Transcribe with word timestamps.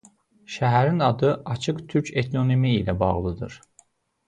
Şəhərin 0.53 1.03
adı 1.07 1.29
"Açıq" 1.57 1.83
türk 1.93 2.11
etnonimi 2.23 2.73
ilə 2.81 2.99
bağlıdır. 3.05 3.63